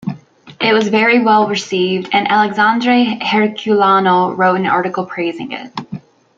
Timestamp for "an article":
4.55-5.05